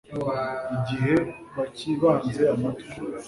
[0.75, 1.13] igihe
[1.55, 2.95] bakibanze amatwi